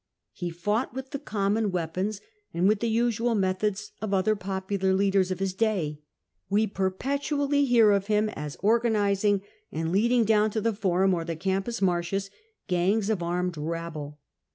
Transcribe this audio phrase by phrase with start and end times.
[0.31, 2.21] He fought with the common weapons
[2.55, 6.01] and with the usual methods of other popular leaders of his day.
[6.49, 11.35] We perpetually hear of him as organising and leading down to the Forum or the
[11.35, 12.31] Campus Martius
[12.67, 14.17] gangs of armed rabble.